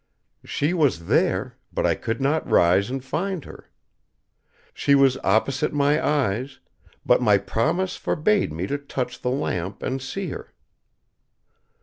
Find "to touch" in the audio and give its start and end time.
8.65-9.21